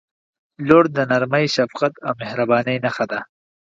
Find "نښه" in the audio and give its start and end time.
2.85-3.05